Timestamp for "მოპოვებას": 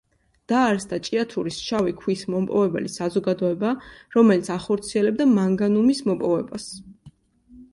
6.09-6.67